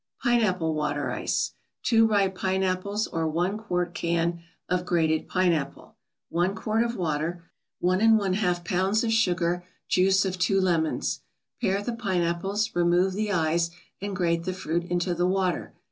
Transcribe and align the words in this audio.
PINEAPPLE 0.23 0.73
WATER 0.73 1.11
ICE 1.11 1.53
2 1.83 2.07
ripe 2.07 2.33
pineapples 2.33 3.05
or 3.05 3.27
1 3.27 3.59
quart 3.59 3.93
can 3.93 4.41
of 4.67 4.83
grated 4.83 5.27
pineapple 5.27 5.95
1 6.29 6.55
quart 6.55 6.81
of 6.83 6.95
water 6.95 7.43
1 7.81 7.99
1/2 7.99 8.65
pounds 8.65 9.03
of 9.03 9.13
sugar 9.13 9.63
Juice 9.87 10.25
of 10.25 10.39
two 10.39 10.59
lemons 10.59 11.21
Pare 11.61 11.83
the 11.83 11.93
pineapples, 11.93 12.75
remove 12.75 13.13
the 13.13 13.31
eyes, 13.31 13.69
and 14.01 14.15
grate 14.15 14.45
the 14.45 14.53
fruit 14.53 14.85
into 14.85 15.13
the 15.13 15.27
water. 15.27 15.71